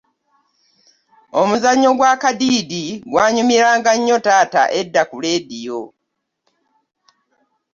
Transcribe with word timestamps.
Omuzannyo 1.41 1.89
gwa 1.97 2.13
Kadiidi 2.21 2.83
gwanyumiranga 3.11 3.91
nnyo 3.97 4.17
taata 4.25 4.61
edda 4.79 5.01
ku 5.09 5.17
leediyo. 5.23 5.81